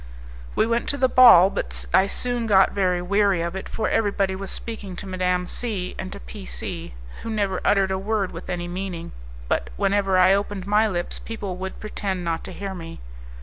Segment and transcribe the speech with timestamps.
[0.55, 4.09] We went to the ball; but I soon got very weary of it, for every
[4.09, 8.31] body was speaking to Madame C and to P C, who never uttered a word
[8.31, 9.11] with any meaning,
[9.47, 12.99] but whenever I opened my lips people would pretend not to hear me.